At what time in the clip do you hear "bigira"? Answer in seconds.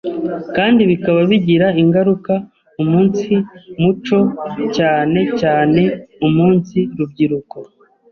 1.29-1.67